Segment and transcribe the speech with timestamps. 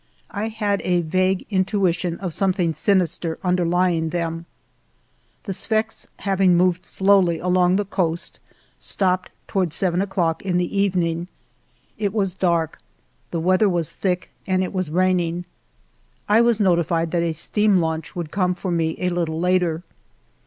[0.31, 4.47] I had a vague intuition of something sinister underlying them.
[5.43, 8.39] The Sfax, having moved slowly along the coast,
[8.79, 11.27] stopped toward seven o'clock in the even ing.
[11.99, 12.79] It was dark;
[13.29, 15.45] the weather was thick, and it was raining.
[16.27, 19.83] I v/as notified that a steam launch would come for me a little later.